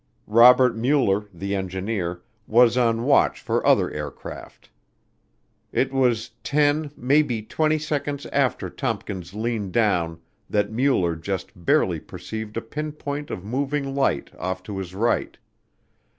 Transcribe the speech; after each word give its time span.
Robert 0.25 0.75
Mueller, 0.75 1.25
the 1.31 1.53
engineer, 1.55 2.23
was 2.47 2.75
on 2.75 3.03
watch 3.03 3.39
for 3.39 3.63
other 3.63 3.91
aircraft. 3.91 4.71
It 5.71 5.93
was 5.93 6.31
ten, 6.43 6.89
maybe 6.97 7.43
twenty 7.43 7.77
seconds 7.77 8.25
after 8.33 8.67
Tompkins 8.67 9.35
leaned 9.35 9.73
down 9.73 10.19
that 10.49 10.71
Mueller 10.71 11.15
just 11.15 11.51
barely 11.55 11.99
perceived 11.99 12.57
a 12.57 12.61
pinpoint 12.61 13.29
of 13.29 13.45
moving 13.45 13.93
light 13.93 14.31
off 14.39 14.63
to 14.63 14.79
his 14.79 14.95
right. 14.95 15.37